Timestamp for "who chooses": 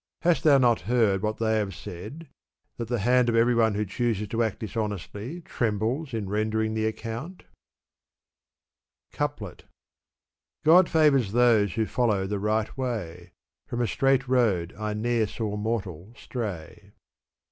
3.75-4.27